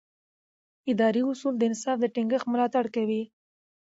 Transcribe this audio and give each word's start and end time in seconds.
اداري 0.91 1.21
اصول 1.31 1.53
د 1.57 1.61
انصاف 1.69 1.97
د 2.01 2.05
ټینګښت 2.13 2.47
ملاتړ 2.51 2.85
کوي. 2.95 3.23